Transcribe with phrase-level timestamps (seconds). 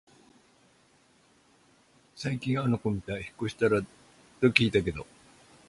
[2.15, 3.19] 最近あの子みた？
[3.19, 5.05] 引っ越したって聞いたけど